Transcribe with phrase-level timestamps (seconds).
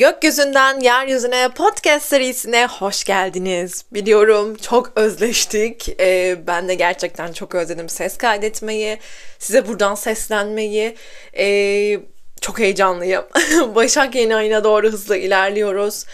[0.00, 3.84] Gökyüzünden Yeryüzüne podcast serisine hoş geldiniz.
[3.92, 5.88] Biliyorum çok özleştik.
[6.00, 8.98] Ee, ben de gerçekten çok özledim ses kaydetmeyi,
[9.38, 10.96] size buradan seslenmeyi.
[11.38, 12.00] Ee,
[12.40, 13.24] çok heyecanlıyım.
[13.74, 16.04] Başak yeni ayına doğru hızlı ilerliyoruz.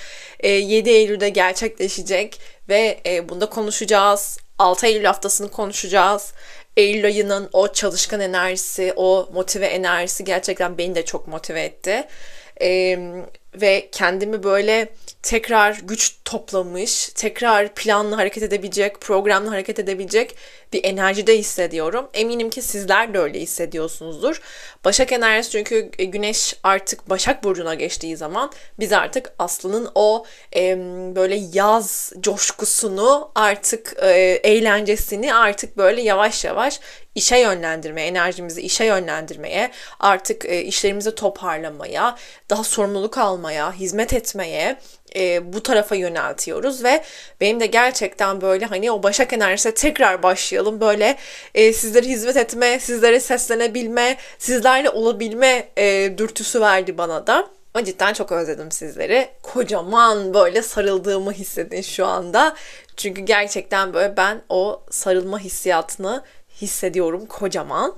[0.41, 4.39] Ee, 7 Eylül'de gerçekleşecek ve e, bunda konuşacağız.
[4.59, 6.33] 6 Eylül haftasını konuşacağız.
[6.77, 12.05] Eylül ayının o çalışkan enerjisi, o motive enerjisi gerçekten beni de çok motive etti.
[12.61, 12.99] Ee,
[13.61, 14.89] ve kendimi böyle
[15.23, 20.37] tekrar güç toplamış, tekrar planlı hareket edebilecek, programlı hareket edebilecek
[20.73, 22.09] bir enerjide hissediyorum.
[22.15, 24.41] Eminim ki sizler de öyle hissediyorsunuzdur.
[24.85, 30.25] Başak enerjisi çünkü güneş artık Başak Burcu'na geçtiği zaman biz artık Aslı'nın o
[30.57, 30.77] e,
[31.17, 36.81] böyle yaz coşkusunu artık e, eğlencesini artık böyle yavaş yavaş
[37.17, 39.71] işe yönlendirme, enerjimizi işe yönlendirmeye,
[40.01, 42.17] artık e, işlerimizi toparlamaya,
[42.51, 44.77] daha sorumluluk almaya, hizmet etmeye,
[45.17, 47.05] e, bu tarafa yöneltiyoruz ve
[47.41, 50.81] benim de gerçekten böyle hani o Başak enerjisine tekrar başlayalım.
[50.81, 51.17] Böyle
[51.55, 57.49] e, sizlere hizmet etme, sizlere seslenebilme, sizlerle olabilme e, dürtüsü verdi bana da.
[57.75, 59.29] Ama cidden çok özledim sizleri.
[59.43, 62.57] Kocaman böyle sarıldığımı hissedin şu anda.
[62.97, 66.23] Çünkü gerçekten böyle ben o sarılma hissiyatını
[66.61, 67.95] hissediyorum kocaman.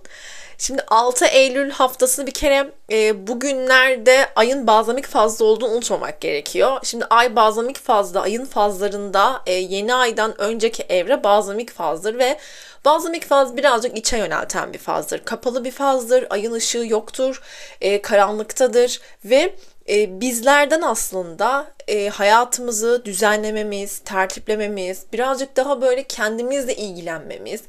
[0.60, 6.78] Şimdi 6 Eylül haftasını bir kere e, bugünlerde ayın bazlamik fazla olduğunu unutmamak gerekiyor.
[6.82, 12.38] Şimdi ay bazlamik fazla, ayın fazlarında e, yeni aydan önceki evre bazlamik fazdır ve
[12.84, 15.24] bazlamik faz birazcık içe yönelten bir fazdır.
[15.24, 17.42] Kapalı bir fazdır, ayın ışığı yoktur,
[17.80, 19.54] e, karanlıktadır ve
[19.88, 27.60] e, bizlerden aslında e, hayatımızı düzenlememiz, tertiplememiz, birazcık daha böyle kendimizle ilgilenmemiz,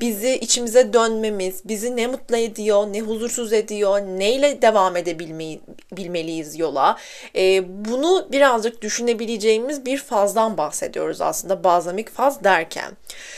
[0.00, 6.96] bizi içimize dönmemiz, bizi ne mutlu ediyor, ne huzursuz ediyor, neyle devam edebilmeliyiz yola.
[7.36, 12.92] E, bunu birazcık düşünebileceğimiz bir fazdan bahsediyoruz aslında bazamik faz derken.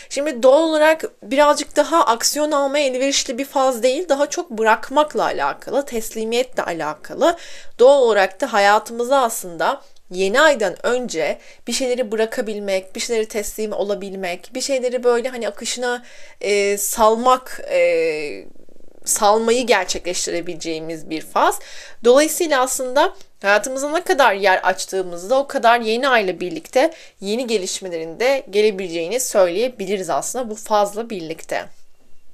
[0.09, 5.85] Şimdi doğal olarak birazcık daha aksiyon almaya elverişli bir faz değil, daha çok bırakmakla alakalı,
[5.85, 7.37] teslimiyetle alakalı.
[7.79, 14.51] Doğal olarak da hayatımıza aslında yeni aydan önce bir şeyleri bırakabilmek, bir şeyleri teslim olabilmek,
[14.55, 16.03] bir şeyleri böyle hani akışına
[16.41, 18.45] e, salmak, e,
[19.05, 21.59] salmayı gerçekleştirebileceğimiz bir faz.
[22.05, 26.91] Dolayısıyla aslında hayatımıza ne kadar yer açtığımızda o kadar yeni ayla birlikte
[27.21, 31.76] yeni gelişmelerin de gelebileceğini söyleyebiliriz aslında bu fazla birlikte.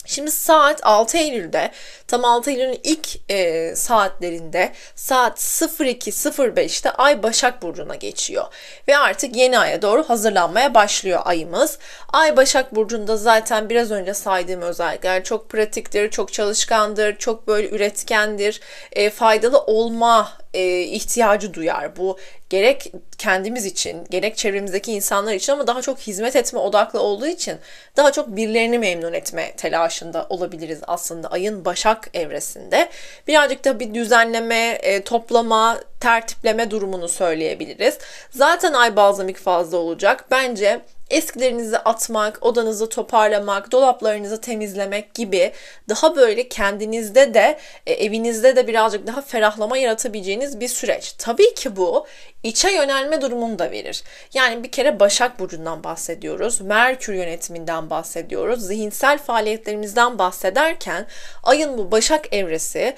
[0.04, 1.70] Şimdi saat 6 Eylül'de
[2.06, 8.44] tam 6 Eylül'ün ilk e, saatlerinde saat 02.05'te Ay Başak Burcu'na geçiyor.
[8.88, 11.78] Ve artık yeni aya doğru hazırlanmaya başlıyor ayımız.
[12.12, 18.60] Ay Başak Burcu'nda zaten biraz önce saydığım özellikler çok pratiktir, çok çalışkandır, çok böyle üretkendir,
[18.92, 21.96] e, faydalı olma e, ihtiyacı duyar.
[21.96, 22.18] Bu
[22.50, 27.58] gerek kendimiz için, gerek çevremizdeki insanlar için ama daha çok hizmet etme odaklı olduğu için
[27.96, 32.88] daha çok birilerini memnun etme telaşında olabiliriz aslında ayın Başak evresinde.
[33.28, 37.98] Birazcık da bir düzenleme, e, toplama, tertipleme durumunu söyleyebiliriz.
[38.30, 40.24] Zaten ay bazlamik fazla olacak.
[40.30, 40.80] Bence
[41.12, 45.52] eskilerinizi atmak, odanızı toparlamak, dolaplarınızı temizlemek gibi
[45.88, 51.12] daha böyle kendinizde de e, evinizde de birazcık daha ferahlama yaratabileceğiniz bir süreç.
[51.18, 52.06] Tabii ki bu
[52.42, 54.02] içe yönelme durumunu da verir.
[54.34, 56.60] Yani bir kere Başak Burcu'ndan bahsediyoruz.
[56.60, 58.66] Merkür yönetiminden bahsediyoruz.
[58.66, 61.06] Zihinsel faaliyetlerimizden bahsederken
[61.42, 62.94] ayın bu Başak evresi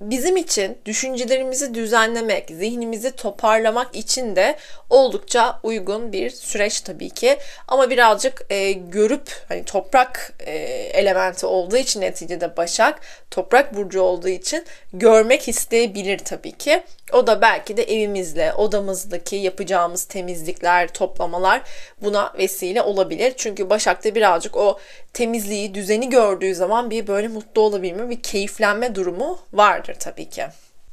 [0.00, 4.56] bizim için düşüncelerimizi düzenlemek, zihnimizi toparlamak için de
[4.90, 7.38] oldukça uygun bir süreç tabii ki.
[7.68, 10.52] Ama birazcık e, görüp hani toprak e,
[10.92, 16.82] elementi olduğu için neticede Başak, toprak burcu olduğu için görmek isteyebilir tabii ki.
[17.12, 21.62] O da belki de evimizle, odamızdaki yapacağımız temizlikler, toplamalar
[22.02, 23.34] buna vesile olabilir.
[23.36, 24.78] Çünkü Başak'ta birazcık o
[25.12, 30.44] temizliği, düzeni gördüğü zaman bir böyle mutlu olabilme, bir keyiflenme durumu vardır tabii ki.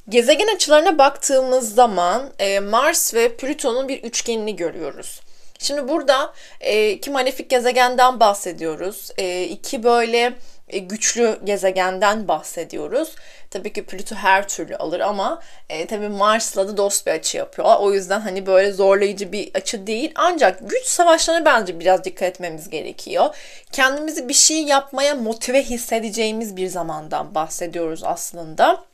[0.09, 5.21] Gezegen açılarına baktığımız zaman e, Mars ve Plüton'un bir üçgenini görüyoruz.
[5.59, 9.11] Şimdi burada e, iki malefik gezegenden bahsediyoruz.
[9.17, 10.33] E, iki böyle
[10.69, 13.15] e, güçlü gezegenden bahsediyoruz.
[13.51, 17.75] Tabii ki Plüto her türlü alır ama e, tabii Mars'la da dost bir açı yapıyor.
[17.79, 20.11] O yüzden hani böyle zorlayıcı bir açı değil.
[20.15, 23.35] Ancak güç savaşlarına bence biraz dikkat etmemiz gerekiyor.
[23.71, 28.92] Kendimizi bir şey yapmaya motive hissedeceğimiz bir zamandan bahsediyoruz aslında.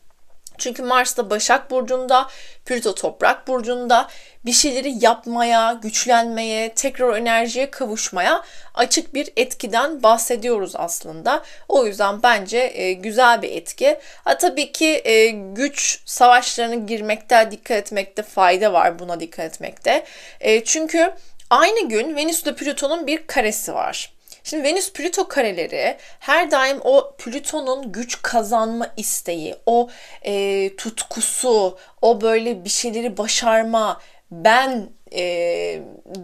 [0.59, 2.27] Çünkü Mars da Başak Burcu'nda,
[2.65, 4.07] Plüto Toprak Burcu'nda
[4.45, 11.43] bir şeyleri yapmaya, güçlenmeye, tekrar enerjiye kavuşmaya açık bir etkiden bahsediyoruz aslında.
[11.67, 13.99] O yüzden bence e, güzel bir etki.
[14.23, 20.05] Ha tabii ki e, güç savaşlarına girmekte dikkat etmekte fayda var buna dikkat etmekte.
[20.39, 21.13] E, çünkü
[21.49, 24.18] aynı gün Venüs ile Plüton'un bir karesi var.
[24.49, 29.89] Şimdi Venüs Plüto kareleri her daim o Plüton'un güç kazanma isteği, o
[30.21, 34.01] e, tutkusu, o böyle bir şeyleri başarma,
[34.31, 35.81] ben e,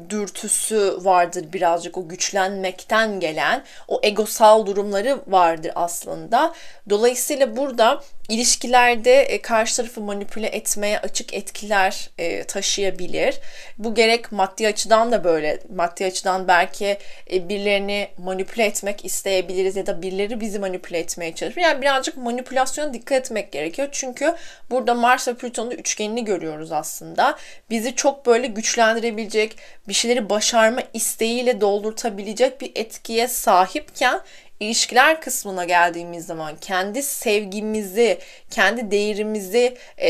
[0.09, 6.53] dürtüsü vardır birazcık o güçlenmekten gelen o egosal durumları vardır aslında.
[6.89, 13.39] Dolayısıyla burada ilişkilerde e, karşı tarafı manipüle etmeye açık etkiler e, taşıyabilir.
[13.77, 15.59] Bu gerek maddi açıdan da böyle.
[15.75, 16.97] Maddi açıdan belki
[17.31, 21.61] e, birilerini manipüle etmek isteyebiliriz ya da birileri bizi manipüle etmeye çalışır.
[21.61, 23.87] Yani birazcık manipülasyona dikkat etmek gerekiyor.
[23.91, 24.35] Çünkü
[24.69, 27.37] burada Mars ve Plüton'un üçgenini görüyoruz aslında.
[27.69, 29.57] Bizi çok böyle güçlendirebilecek,
[29.87, 34.21] bir şeyleri başarma isteğiyle doldurtabilecek bir etkiye sahipken
[34.59, 38.19] ilişkiler kısmına geldiğimiz zaman kendi sevgimizi,
[38.51, 40.09] kendi değerimizi, e,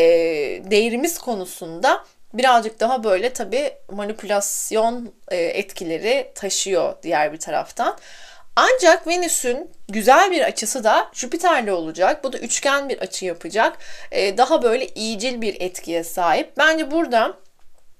[0.71, 7.97] değerimiz konusunda birazcık daha böyle tabii manipülasyon e, etkileri taşıyor diğer bir taraftan.
[8.55, 12.23] Ancak Venüs'ün güzel bir açısı da Jüpiter'le olacak.
[12.23, 13.77] Bu da üçgen bir açı yapacak.
[14.11, 16.57] E, daha böyle iyicil bir etkiye sahip.
[16.57, 17.44] Bence burada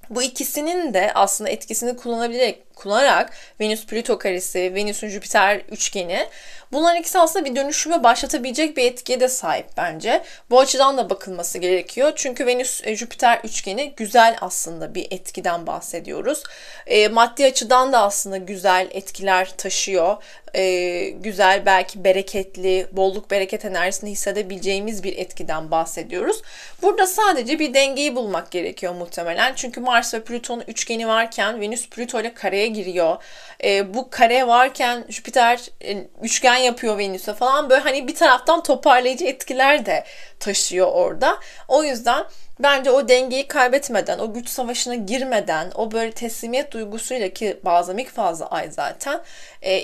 [0.10, 6.28] bu ikisinin de aslında etkisini kullanabilerek, kullanarak Venüs Plüto karesi, Venüs'ün Jüpiter üçgeni
[6.72, 10.24] bunların ikisi aslında bir dönüşüme başlatabilecek bir etkiye de sahip bence.
[10.50, 12.12] Bu açıdan da bakılması gerekiyor.
[12.16, 16.44] Çünkü Venüs e, Jüpiter üçgeni güzel aslında bir etkiden bahsediyoruz.
[16.88, 20.18] E, maddi açıdan da aslında güzel etkiler taşıyor.
[20.56, 26.42] E, güzel belki bereketli, bolluk bereket enerjisini hissedebileceğimiz bir etkiden bahsediyoruz.
[26.82, 29.54] Burada sadece bir dengeyi bulmak gerekiyor muhtemelen.
[29.56, 33.18] Çünkü Mars ve Plüton'un üçgeni varken Venüs Plüto ile kareye giriyor.
[33.64, 39.26] E, bu kare varken Jüpiter e, üçgen yapıyor Venüs'e falan böyle hani bir taraftan toparlayıcı
[39.26, 40.04] etkiler de
[40.40, 41.40] taşıyor orada.
[41.68, 42.26] O yüzden
[42.60, 48.48] bence o dengeyi kaybetmeden, o güç savaşına girmeden, o böyle teslimiyet duygusuyla ki bazamik fazla
[48.48, 49.22] ay zaten
[49.62, 49.82] e,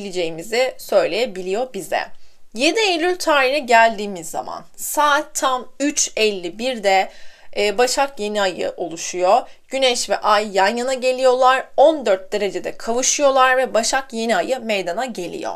[0.00, 2.00] ilerleyebileceğimizi söyleyebiliyor bize.
[2.54, 7.10] 7 Eylül tarihine geldiğimiz zaman saat tam 3.51'de
[7.56, 9.42] e, Başak yeni ayı oluşuyor.
[9.68, 11.64] Güneş ve ay yan yana geliyorlar.
[11.76, 15.54] 14 derecede kavuşuyorlar ve Başak yeni ayı meydana geliyor.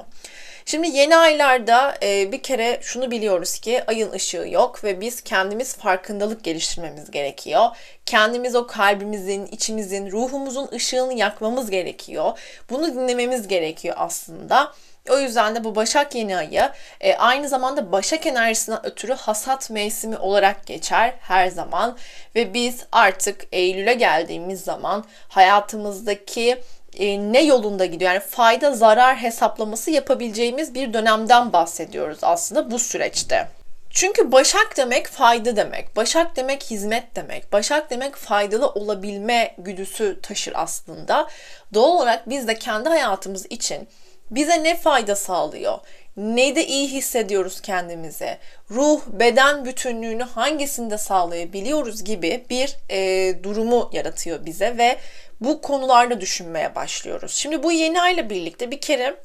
[0.67, 5.77] Şimdi yeni aylarda e, bir kere şunu biliyoruz ki ayın ışığı yok ve biz kendimiz
[5.77, 7.69] farkındalık geliştirmemiz gerekiyor.
[8.07, 12.39] Kendimiz o kalbimizin, içimizin, ruhumuzun ışığını yakmamız gerekiyor.
[12.71, 14.73] Bunu dinlememiz gerekiyor aslında.
[15.11, 16.71] O yüzden de bu Başak yeni ayı
[17.01, 21.97] e, aynı zamanda Başak enerjisinden ötürü hasat mevsimi olarak geçer her zaman
[22.35, 26.61] ve biz artık Eylül'e geldiğimiz zaman hayatımızdaki
[26.99, 28.13] e, ne yolunda gidiyor?
[28.13, 33.49] Yani fayda zarar hesaplaması yapabileceğimiz bir dönemden bahsediyoruz aslında bu süreçte.
[33.91, 35.97] Çünkü Başak demek fayda demek.
[35.97, 37.53] Başak demek hizmet demek.
[37.53, 41.29] Başak demek faydalı olabilme güdüsü taşır aslında.
[41.75, 43.89] Doğal olarak biz de kendi hayatımız için
[44.31, 45.79] bize ne fayda sağlıyor?
[46.17, 48.39] Neyde iyi hissediyoruz kendimizi?
[48.71, 54.99] Ruh, beden bütünlüğünü hangisinde sağlayabiliyoruz gibi bir e, durumu yaratıyor bize ve
[55.45, 57.33] bu konularda düşünmeye başlıyoruz.
[57.35, 59.17] Şimdi bu yeni ayla birlikte bir kere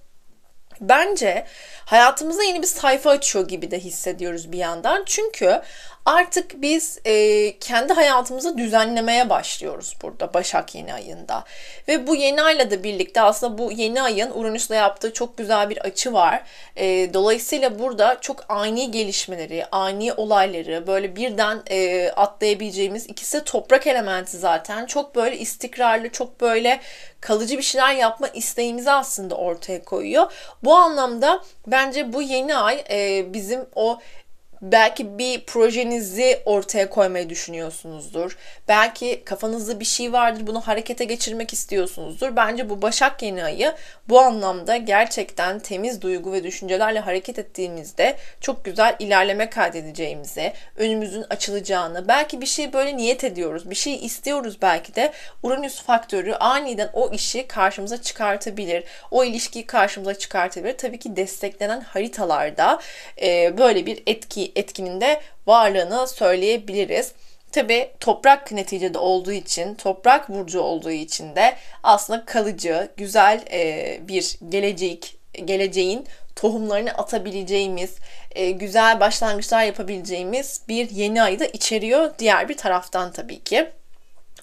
[0.81, 1.45] bence
[1.85, 5.03] hayatımıza yeni bir sayfa açıyor gibi de hissediyoruz bir yandan.
[5.05, 5.61] Çünkü
[6.05, 11.43] artık biz e, kendi hayatımızı düzenlemeye başlıyoruz burada Başak yeni ayında.
[11.87, 15.77] Ve bu yeni ayla da birlikte aslında bu yeni ayın Uranüs'le yaptığı çok güzel bir
[15.77, 16.43] açı var.
[16.75, 24.37] E, dolayısıyla burada çok ani gelişmeleri, ani olayları böyle birden e, atlayabileceğimiz ikisi toprak elementi
[24.37, 24.85] zaten.
[24.85, 26.79] Çok böyle istikrarlı, çok böyle
[27.21, 30.31] kalıcı bir şeyler yapma isteğimizi aslında ortaya koyuyor.
[30.63, 33.99] Bu anlamda bence bu yeni ay e, bizim o
[34.61, 38.37] Belki bir projenizi ortaya koymayı düşünüyorsunuzdur.
[38.67, 42.35] Belki kafanızda bir şey vardır bunu harekete geçirmek istiyorsunuzdur.
[42.35, 43.73] Bence bu Başak yeni ayı
[44.09, 52.07] bu anlamda gerçekten temiz duygu ve düşüncelerle hareket ettiğimizde çok güzel ilerleme kaydedeceğimizi, önümüzün açılacağını,
[52.07, 55.13] belki bir şey böyle niyet ediyoruz, bir şey istiyoruz belki de
[55.43, 58.83] Uranüs faktörü aniden o işi karşımıza çıkartabilir.
[59.11, 60.77] O ilişkiyi karşımıza çıkartabilir.
[60.77, 62.79] Tabii ki desteklenen haritalarda
[63.21, 67.11] e, böyle bir etki etkinin de varlığını söyleyebiliriz.
[67.51, 74.37] Tabi toprak neticede olduğu için, toprak burcu olduğu için de aslında kalıcı, güzel e, bir
[74.49, 77.95] gelecek, geleceğin tohumlarını atabileceğimiz,
[78.31, 82.11] e, güzel başlangıçlar yapabileceğimiz bir yeni ayı da içeriyor.
[82.19, 83.69] Diğer bir taraftan tabii ki.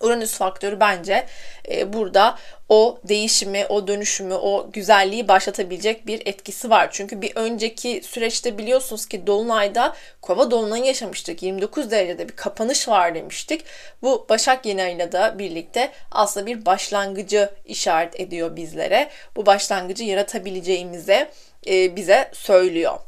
[0.00, 1.26] Uranüs faktörü bence
[1.70, 2.38] e, burada
[2.68, 6.88] o değişimi, o dönüşümü, o güzelliği başlatabilecek bir etkisi var.
[6.92, 11.42] Çünkü bir önceki süreçte biliyorsunuz ki Dolunay'da Kova Dolunay'ı yaşamıştık.
[11.42, 13.64] 29 derecede bir kapanış var demiştik.
[14.02, 19.08] Bu Başak Yeni ayıyla da birlikte aslında bir başlangıcı işaret ediyor bizlere.
[19.36, 21.30] Bu başlangıcı yaratabileceğimize
[21.66, 22.98] e, bize söylüyor.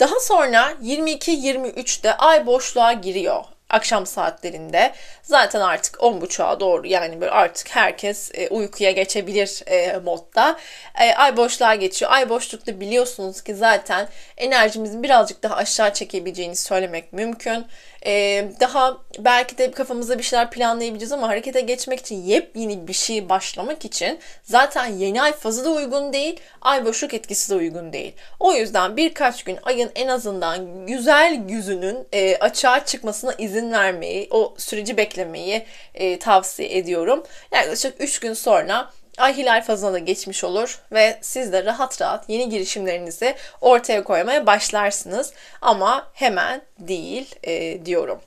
[0.00, 7.76] Daha sonra 22-23'te ay boşluğa giriyor akşam saatlerinde zaten artık 10.30'a doğru yani böyle artık
[7.76, 10.58] herkes e, uykuya geçebilir e, modda.
[11.00, 12.10] E, ay boşluğa geçiyor.
[12.10, 17.66] Ay boşlukta biliyorsunuz ki zaten enerjimizin birazcık daha aşağı çekebileceğini söylemek mümkün.
[18.06, 23.28] E, daha belki de kafamızda bir şeyler planlayabileceğiz ama harekete geçmek için yepyeni bir şey
[23.28, 26.40] başlamak için zaten yeni ay fazı da uygun değil.
[26.60, 28.12] Ay boşluk etkisi de uygun değil.
[28.40, 34.54] O yüzden birkaç gün ayın en azından güzel yüzünün e, açığa çıkmasına izin vermeyi, o
[34.58, 37.24] süreci beklemeyi e, tavsiye ediyorum.
[37.52, 42.24] Yaklaşık 3 gün sonra ay hilal fazına da geçmiş olur ve siz de rahat rahat
[42.28, 45.32] yeni girişimlerinizi ortaya koymaya başlarsınız.
[45.62, 48.20] Ama hemen değil e, diyorum.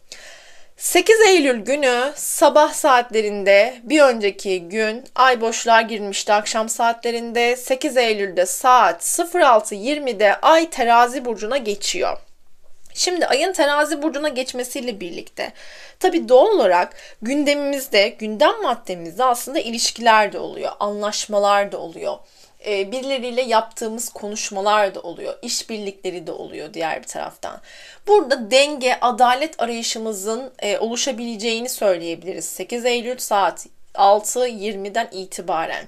[0.77, 8.45] 8 Eylül günü sabah saatlerinde bir önceki gün ay boşluğa girmişti akşam saatlerinde 8 Eylül'de
[8.45, 12.17] saat 06.20'de ay terazi burcuna geçiyor.
[12.93, 15.53] Şimdi ayın terazi burcuna geçmesiyle birlikte
[15.99, 22.17] tabi doğal olarak gündemimizde, gündem maddemizde aslında ilişkiler de oluyor, anlaşmalar da oluyor.
[22.67, 27.61] E, birileriyle yaptığımız konuşmalar da oluyor, işbirlikleri de oluyor diğer bir taraftan.
[28.07, 32.45] Burada denge, adalet arayışımızın e, oluşabileceğini söyleyebiliriz.
[32.45, 35.85] 8 Eylül saat 6.20'den itibaren.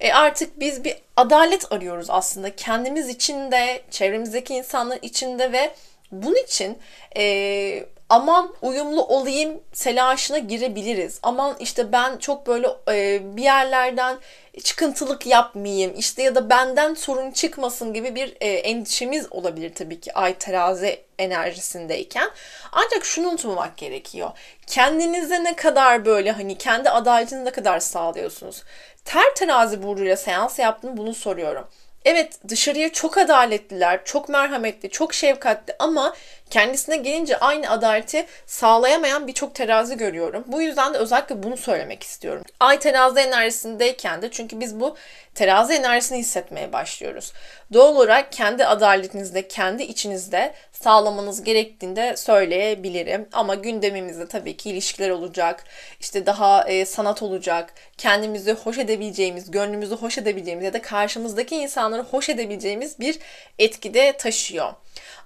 [0.00, 5.74] E artık biz bir adalet arıyoruz aslında kendimiz için de, çevremizdeki insanlar için de ve
[6.12, 6.78] bunun için
[7.16, 11.18] e, aman uyumlu olayım telaşına girebiliriz.
[11.22, 14.18] Aman işte ben çok böyle e, bir yerlerden
[14.64, 20.14] çıkıntılık yapmayayım işte ya da benden sorun çıkmasın gibi bir e, endişemiz olabilir tabii ki
[20.14, 22.30] ay terazi enerjisindeyken.
[22.72, 24.30] Ancak şunu unutmamak gerekiyor.
[24.66, 28.62] Kendinize ne kadar böyle hani kendi adaletinizi ne kadar sağlıyorsunuz?
[29.04, 31.68] Ter terazi burcuyla seans yaptım bunu soruyorum.
[32.04, 36.14] Evet dışarıya çok adaletliler, çok merhametli, çok şefkatli ama
[36.52, 40.44] kendisine gelince aynı adaleti sağlayamayan birçok terazi görüyorum.
[40.46, 42.44] Bu yüzden de özellikle bunu söylemek istiyorum.
[42.60, 44.96] Ay terazi enerjisindeyken de çünkü biz bu
[45.34, 47.32] terazi enerjisini hissetmeye başlıyoruz.
[47.72, 53.28] Doğal olarak kendi adaletinizde, kendi içinizde sağlamanız gerektiğinde söyleyebilirim.
[53.32, 55.64] Ama gündemimizde tabii ki ilişkiler olacak,
[56.00, 62.02] işte daha e, sanat olacak, kendimizi hoş edebileceğimiz, gönlümüzü hoş edebileceğimiz ya da karşımızdaki insanları
[62.02, 63.18] hoş edebileceğimiz bir
[63.58, 64.72] etkide taşıyor.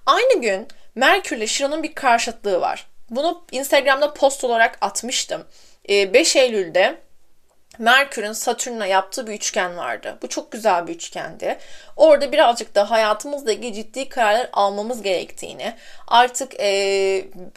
[0.05, 0.67] Aynı gün
[0.97, 2.87] Merkür ile Şiron'un bir karşıtlığı var.
[3.09, 5.45] Bunu Instagram'da post olarak atmıştım.
[5.89, 6.97] 5 ee, Eylül'de
[7.79, 10.17] Merkür'ün Satürn'le yaptığı bir üçgen vardı.
[10.21, 11.57] Bu çok güzel bir üçgendi.
[11.95, 15.73] Orada birazcık da hayatımızla ilgili ciddi kararlar almamız gerektiğini,
[16.07, 16.67] artık e,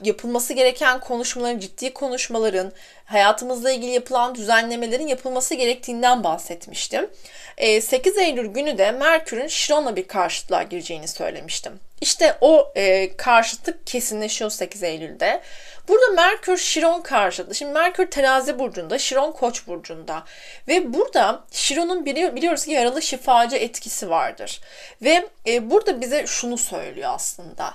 [0.04, 2.72] yapılması gereken konuşmaların, ciddi konuşmaların,
[3.04, 7.10] hayatımızla ilgili yapılan düzenlemelerin yapılması gerektiğinden bahsetmiştim.
[7.58, 11.80] E, 8 Eylül günü de Merkür'ün Şiron'la bir karşıtlığa gireceğini söylemiştim.
[12.00, 15.40] İşte o e, karşıtlık kesinleşiyor 8 Eylül'de.
[15.88, 17.54] Burada Merkür Şiron karşıtı.
[17.54, 20.25] Şimdi Merkür terazi burcunda, Şiron koç burcunda.
[20.68, 24.60] Ve burada Şiron'un biliyor, biliyoruz ki yaralı şifacı etkisi vardır.
[25.02, 27.75] Ve e, burada bize şunu söylüyor aslında.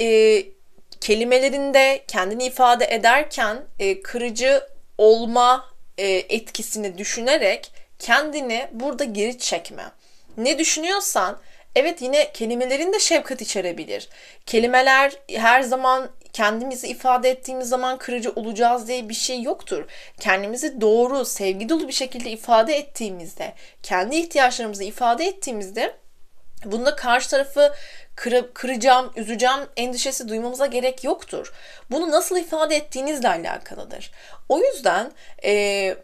[0.00, 0.42] E,
[1.00, 4.66] kelimelerinde kendini ifade ederken e, kırıcı
[4.98, 5.68] olma
[5.98, 9.84] e, etkisini düşünerek kendini burada geri çekme.
[10.36, 11.40] Ne düşünüyorsan
[11.76, 14.08] Evet yine kelimelerin de şefkat içerebilir.
[14.46, 19.84] Kelimeler her zaman kendimizi ifade ettiğimiz zaman kırıcı olacağız diye bir şey yoktur.
[20.20, 25.94] Kendimizi doğru, sevgi dolu bir şekilde ifade ettiğimizde, kendi ihtiyaçlarımızı ifade ettiğimizde
[26.64, 27.74] bunda karşı tarafı
[28.16, 31.52] kır, kıracağım, üzeceğim endişesi duymamıza gerek yoktur.
[31.90, 34.10] Bunu nasıl ifade ettiğinizle alakalıdır.
[34.48, 35.12] O yüzden
[35.44, 35.94] e,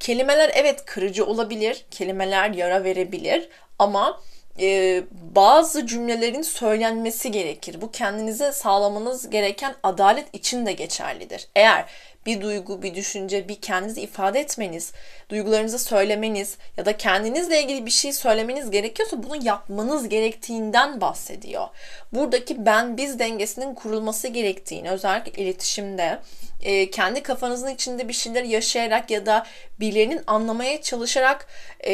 [0.00, 3.48] kelimeler evet kırıcı olabilir, kelimeler yara verebilir
[3.78, 4.20] ama
[4.60, 5.02] e,
[5.34, 7.80] bazı cümlelerin söylenmesi gerekir.
[7.80, 11.48] Bu kendinize sağlamanız gereken adalet için de geçerlidir.
[11.56, 11.84] Eğer
[12.26, 14.92] bir duygu, bir düşünce, bir kendinizi ifade etmeniz,
[15.28, 21.68] duygularınızı söylemeniz ya da kendinizle ilgili bir şey söylemeniz gerekiyorsa bunu yapmanız gerektiğinden bahsediyor.
[22.12, 26.18] Buradaki ben biz dengesinin kurulması gerektiğini özellikle iletişimde
[26.64, 29.46] e, kendi kafanızın içinde bir şeyler yaşayarak ya da
[29.80, 31.46] birilerinin anlamaya çalışarak
[31.86, 31.92] e,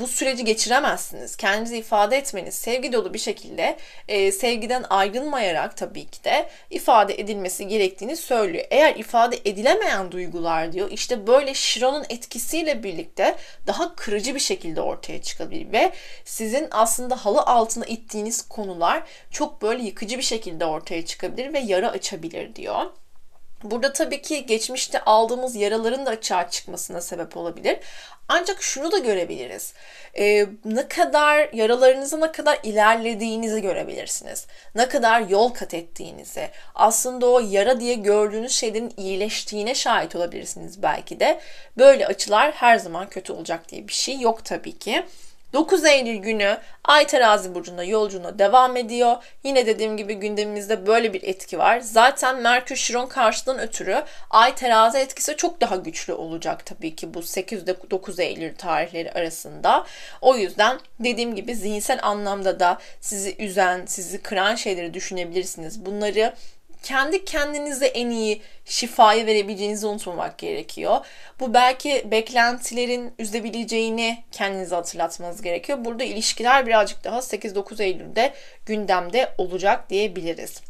[0.00, 1.36] bu süreci geçiremezsiniz.
[1.36, 3.76] Kendinizi ifade etmeniz sevgi dolu bir şekilde
[4.08, 8.64] e, sevgiden ayrılmayarak tabii ki de ifade edilmesi gerektiğini söylüyor.
[8.70, 15.22] Eğer ifade edilemeyen duygular diyor işte böyle Şiron'un etkisiyle birlikte daha kırıcı bir şekilde ortaya
[15.22, 15.92] çıkabilir ve
[16.24, 21.90] sizin aslında halı altına ittiğiniz konular çok böyle yıkıcı bir şekilde ortaya çıkabilir ve yara
[21.90, 22.86] açabilir diyor.
[23.64, 27.78] Burada tabii ki geçmişte aldığımız yaraların da açığa çıkmasına sebep olabilir.
[28.28, 29.72] Ancak şunu da görebiliriz.
[30.18, 34.46] Ee, ne kadar yaralarınızı ne kadar ilerlediğinizi görebilirsiniz.
[34.74, 36.50] Ne kadar yol kat ettiğinizi.
[36.74, 41.40] Aslında o yara diye gördüğünüz şeylerin iyileştiğine şahit olabilirsiniz belki de.
[41.78, 45.04] Böyle açılar her zaman kötü olacak diye bir şey yok tabii ki.
[45.52, 49.16] 9 Eylül günü Ay terazi burcunda yolculuğuna devam ediyor.
[49.44, 51.80] Yine dediğim gibi gündemimizde böyle bir etki var.
[51.80, 57.22] Zaten Merkür Şiron karşıdan ötürü Ay terazi etkisi çok daha güçlü olacak tabii ki bu
[57.22, 59.86] 8 ile 9 Eylül tarihleri arasında.
[60.20, 65.86] O yüzden dediğim gibi zihinsel anlamda da sizi üzen, sizi kıran şeyleri düşünebilirsiniz.
[65.86, 66.32] Bunları
[66.82, 71.06] kendi kendinize en iyi şifayı verebileceğinizi unutmamak gerekiyor.
[71.40, 75.78] Bu belki beklentilerin üzebileceğini kendinize hatırlatmanız gerekiyor.
[75.84, 78.34] Burada ilişkiler birazcık daha 8-9 Eylül'de
[78.66, 80.62] gündemde olacak diyebiliriz.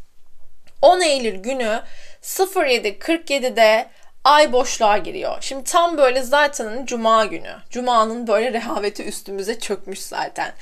[0.82, 1.82] 10 Eylül günü
[2.22, 3.86] 07.47'de
[4.28, 5.36] ay boşluğa giriyor.
[5.40, 7.56] Şimdi tam böyle zaten cuma günü.
[7.70, 10.52] Cuma'nın böyle rehaveti üstümüze çökmüş zaten.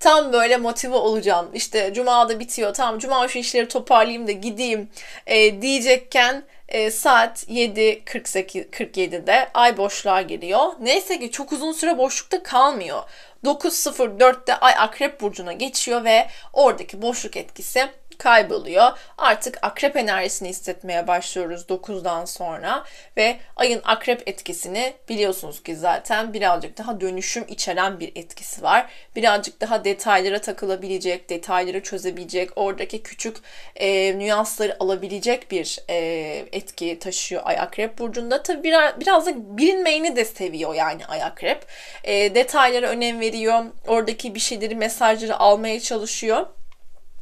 [0.00, 1.50] Tam böyle motive olacağım.
[1.54, 2.74] İşte cuma da bitiyor.
[2.74, 4.88] Tamam cuma şu işleri toparlayayım da gideyim
[5.26, 10.72] e, diyecekken e, saat 7.47'de ay boşluğa giriyor.
[10.80, 13.02] Neyse ki çok uzun süre boşlukta kalmıyor.
[13.44, 18.90] 9.04'te ay akrep burcuna geçiyor ve oradaki boşluk etkisi kayboluyor.
[19.18, 22.84] Artık akrep enerjisini hissetmeye başlıyoruz 9'dan sonra
[23.16, 28.90] ve ayın akrep etkisini biliyorsunuz ki zaten birazcık daha dönüşüm içeren bir etkisi var.
[29.16, 33.36] Birazcık daha detaylara takılabilecek, detayları çözebilecek, oradaki küçük
[33.76, 35.96] e, nüansları alabilecek bir e,
[36.52, 38.42] etki taşıyor ay akrep burcunda.
[38.42, 41.66] Tabi biraz, biraz da bilinmeyeni de seviyor yani ay akrep.
[42.04, 43.64] E, detaylara önem veriyor.
[43.86, 46.46] Oradaki bir şeyleri, mesajları almaya çalışıyor.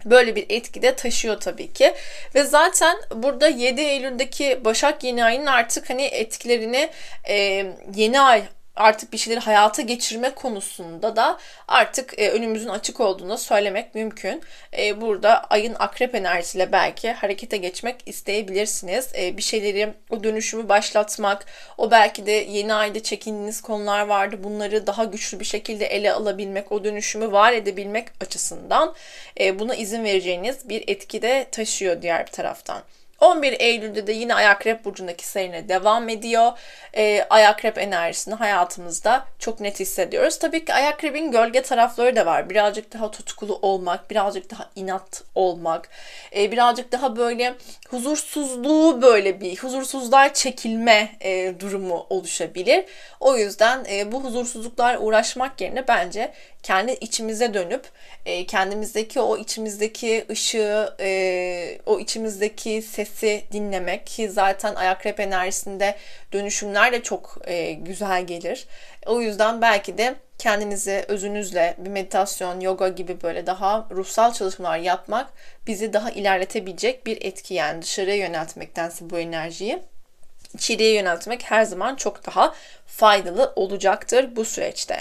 [0.04, 1.94] Böyle bir etki de taşıyor tabii ki.
[2.34, 6.90] Ve zaten burada 7 Eylül'deki Başak yeni ayının artık hani etkilerini
[7.28, 8.42] e, yeni ay
[8.76, 14.42] artık bir şeyleri hayata geçirme konusunda da artık e, önümüzün açık olduğunu söylemek mümkün.
[14.78, 19.08] E, burada ayın akrep enerjisiyle belki harekete geçmek isteyebilirsiniz.
[19.18, 21.46] E, bir şeyleri o dönüşümü başlatmak,
[21.78, 24.36] o belki de yeni ayda çekindiğiniz konular vardı.
[24.44, 28.94] Bunları daha güçlü bir şekilde ele alabilmek, o dönüşümü var edebilmek açısından
[29.40, 32.82] e, buna izin vereceğiniz bir etki de taşıyor diğer bir taraftan.
[33.22, 36.52] 11 Eylül'de de yine Akrep Burcu'ndaki seyrine devam ediyor.
[36.94, 40.38] E, Akrep enerjisini hayatımızda çok net hissediyoruz.
[40.38, 42.50] Tabii ki Akrep'in gölge tarafları da var.
[42.50, 45.88] Birazcık daha tutkulu olmak, birazcık daha inat olmak,
[46.36, 47.54] e, birazcık daha böyle
[47.90, 52.84] huzursuzluğu böyle bir huzursuzlar çekilme e, durumu oluşabilir.
[53.20, 56.32] O yüzden e, bu huzursuzluklar uğraşmak yerine bence
[56.62, 57.88] kendi içimize dönüp
[58.26, 65.96] e, kendimizdeki o içimizdeki ışığı, e, o içimizdeki sesi dinlemek ki zaten akrep enerjisinde
[66.32, 68.66] dönüşümler de çok e, güzel gelir.
[69.06, 75.32] O yüzden belki de kendinizi özünüzle bir meditasyon, yoga gibi böyle daha ruhsal çalışmalar yapmak
[75.66, 79.82] bizi daha ilerletebilecek bir etki yani dışarıya yöneltmektense bu enerjiyi
[80.54, 82.54] içeriye yöneltmek her zaman çok daha
[82.86, 85.00] faydalı olacaktır bu süreçte.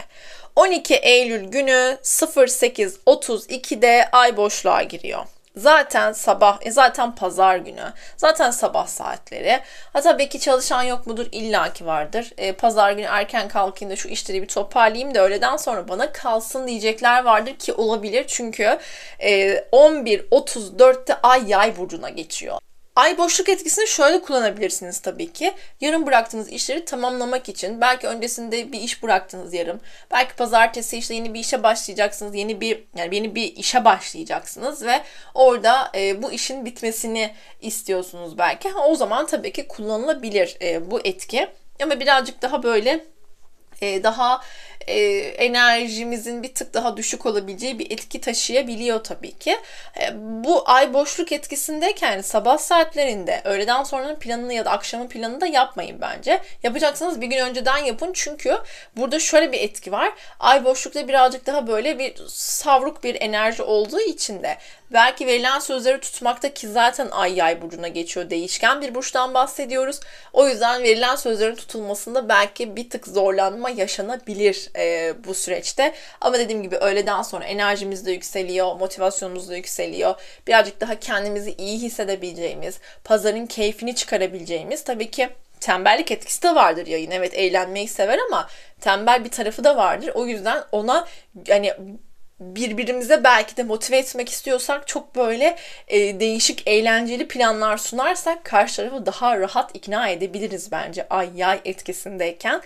[0.56, 5.26] 12 Eylül günü 08.32'de ay boşluğa giriyor.
[5.56, 9.60] Zaten sabah, e zaten pazar günü, zaten sabah saatleri.
[9.94, 11.28] Ha tabii çalışan yok mudur?
[11.32, 12.32] İlla ki vardır.
[12.38, 16.68] E, pazar günü erken kalkayım da şu işleri bir toparlayayım da öğleden sonra bana kalsın
[16.68, 18.26] diyecekler vardır ki olabilir.
[18.28, 18.80] Çünkü
[19.20, 22.58] e, 11.34'te ay yay burcuna geçiyor.
[22.96, 25.54] Ay boşluk etkisini şöyle kullanabilirsiniz tabii ki.
[25.82, 27.82] Yarım bıraktığınız işleri tamamlamak için.
[27.82, 29.80] Belki öncesinde bir iş bıraktınız yarım.
[30.12, 32.36] Belki pazartesi işte yeni bir işe başlayacaksınız.
[32.36, 35.02] Yeni bir yani yeni bir işe başlayacaksınız ve
[35.34, 38.70] orada e, bu işin bitmesini istiyorsunuz belki.
[38.70, 41.48] Ha, o zaman tabii ki kullanılabilir e, bu etki.
[41.84, 43.06] Ama birazcık daha böyle
[43.82, 44.42] daha
[44.88, 49.58] e, enerjimizin bir tık daha düşük olabileceği bir etki taşıyabiliyor tabii ki.
[50.02, 55.42] E, bu ay boşluk etkisindeyken yani sabah saatlerinde öğleden sonranın planını ya da akşamın planını
[55.42, 56.42] da yapmayın bence.
[56.64, 58.58] Yapacaksanız bir gün önceden yapın çünkü
[58.98, 60.14] burada şöyle bir etki var.
[60.40, 64.58] Ay boşlukta birazcık daha böyle bir savruk bir enerji olduğu için de
[64.94, 68.30] belki verilen sözleri tutmakta ki zaten ay yay burcuna geçiyor.
[68.30, 70.00] Değişken bir burçtan bahsediyoruz.
[70.34, 75.94] O yüzden verilen sözlerin tutulmasında belki bir tık zorlanma yaşanabilir e, bu süreçte.
[76.22, 80.16] Ama dediğim gibi öğleden sonra enerjimiz de yükseliyor, motivasyonumuz da yükseliyor.
[80.48, 85.30] Birazcık daha kendimizi iyi hissedebileceğimiz, pazarın keyfini çıkarabileceğimiz tabii ki
[85.60, 87.12] tembellik etkisi de vardır yayın.
[87.12, 88.50] Evet eğlenmeyi sever ama
[88.82, 90.12] tembel bir tarafı da vardır.
[90.14, 91.08] O yüzden ona
[91.50, 91.74] hani
[92.42, 99.06] birbirimize belki de motive etmek istiyorsak çok böyle e, değişik eğlenceli planlar sunarsak karşı tarafı
[99.06, 102.62] daha rahat ikna edebiliriz bence ay yay etkisindeyken.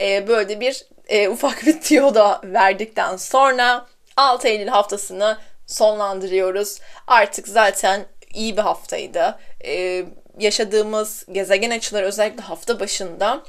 [0.00, 3.86] E, böyle bir e, ufak bir tiyo da verdikten sonra
[4.16, 6.78] 6 Eylül haftasını sonlandırıyoruz.
[7.06, 9.38] Artık zaten iyi bir haftaydı.
[9.64, 10.04] E,
[10.38, 13.42] yaşadığımız gezegen açıları özellikle hafta başında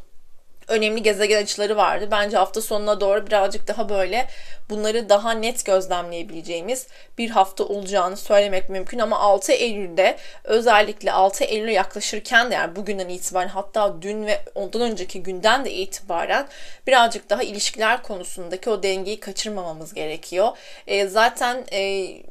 [0.68, 2.08] önemli gezegen açıları vardı.
[2.12, 4.28] Bence hafta sonuna doğru birazcık daha böyle
[4.70, 11.74] bunları daha net gözlemleyebileceğimiz bir hafta olacağını söylemek mümkün ama 6 Eylül'de özellikle 6 Eylül'e
[11.74, 16.48] yaklaşırken de yani bugünden itibaren hatta dün ve ondan önceki günden de itibaren
[16.88, 20.58] birazcık daha ilişkiler konusundaki o dengeyi kaçırmamamız gerekiyor.
[20.88, 21.80] E, zaten e,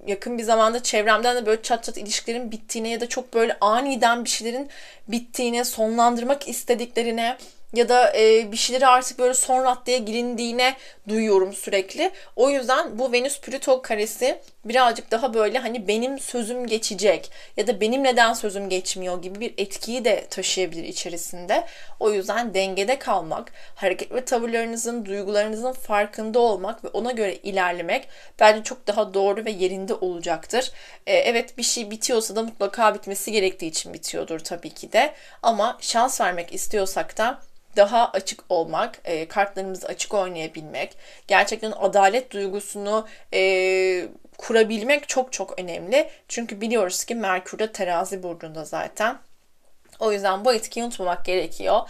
[0.07, 4.25] yakın bir zamanda çevremden de böyle çat çat ilişkilerin bittiğine ya da çok böyle aniden
[4.25, 4.71] bir şeylerin
[5.09, 7.37] bittiğine, sonlandırmak istediklerine
[7.77, 10.77] ya da e, bir şeyleri artık böyle son raddeye girindiğine
[11.09, 12.11] duyuyorum sürekli.
[12.37, 17.81] O yüzden bu Venüs Plüto karesi birazcık daha böyle hani benim sözüm geçecek ya da
[17.81, 21.65] benim neden sözüm geçmiyor gibi bir etkiyi de taşıyabilir içerisinde.
[22.01, 28.09] O yüzden dengede kalmak, hareket ve tavırlarınızın, duygularınızın farkında olmak ve ona göre ilerlemek
[28.41, 30.73] bence çok daha doğru ve yerinde olacaktır.
[31.07, 35.15] Ee, evet bir şey bitiyorsa da mutlaka bitmesi gerektiği için bitiyordur tabii ki de.
[35.43, 37.41] Ama şans vermek istiyorsak da
[37.77, 44.09] daha açık olmak, e, kartlarımızı açık oynayabilmek, gerçekten adalet duygusunu e,
[44.39, 46.09] kurabilmek çok çok önemli.
[46.29, 49.19] Çünkü biliyoruz ki Merkür de terazi burcunda zaten.
[50.01, 51.81] O yüzden bu etkiyi unutmamak gerekiyor.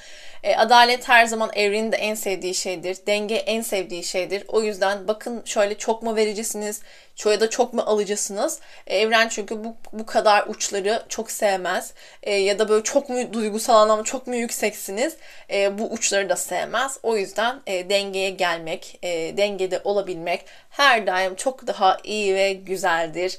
[0.43, 2.97] E, adalet her zaman evrenin de en sevdiği şeydir.
[3.07, 4.45] Denge en sevdiği şeydir.
[4.49, 6.83] O yüzden bakın şöyle çok mu vericisiniz,
[7.25, 8.61] ya da çok mu alıcısınız?
[8.87, 11.93] E, evren çünkü bu, bu kadar uçları çok sevmez.
[12.23, 15.17] E, ya da böyle çok mu duygusal anlamda çok mu yükseksiniz?
[15.51, 16.99] E, bu uçları da sevmez.
[17.03, 23.39] O yüzden e, dengeye gelmek, e, dengede olabilmek her daim çok daha iyi ve güzeldir.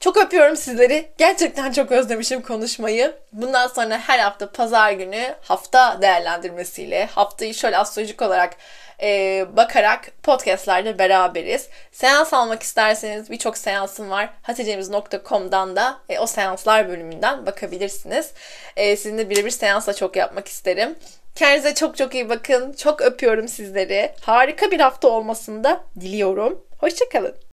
[0.00, 1.08] Çok öpüyorum sizleri.
[1.18, 3.14] Gerçekten çok özlemişim konuşmayı.
[3.32, 8.56] Bundan sonra her hafta pazar günü hafta değerlendirmesiyle haftayı şöyle astrolojik olarak
[9.02, 11.68] e, bakarak podcastlarda beraberiz.
[11.92, 14.30] Seans almak isterseniz birçok seansım var.
[14.42, 18.32] haticemiz.com'dan da e, o seanslar bölümünden bakabilirsiniz.
[18.76, 20.94] E, sizinle birebir seansla çok yapmak isterim.
[21.34, 22.72] Kendinize çok çok iyi bakın.
[22.72, 24.12] Çok öpüyorum sizleri.
[24.20, 26.64] Harika bir hafta olmasını da diliyorum.
[26.78, 27.45] Hoşçakalın.